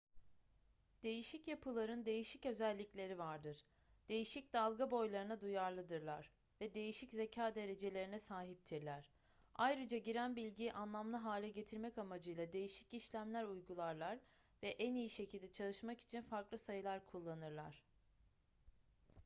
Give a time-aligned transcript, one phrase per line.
[1.03, 3.65] değişik yapıların değişik özellikleri vardır
[4.09, 6.31] değişik dalga boylarına duyarlıdırlar
[6.61, 9.11] ve değişik zeka derecelerine sahiptirler
[9.55, 14.19] ayrıca giren bilgiyi anlamlı hale getirmek amacıyla değişik işlemler uygularlar
[14.63, 17.83] ve en iyi şekilde çalışmak için farklı sayılar kullanırlar